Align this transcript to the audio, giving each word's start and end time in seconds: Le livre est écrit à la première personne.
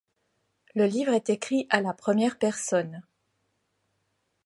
Le 0.73 0.87
livre 0.87 1.13
est 1.13 1.29
écrit 1.29 1.67
à 1.69 1.79
la 1.79 1.93
première 1.93 2.39
personne. 2.39 3.03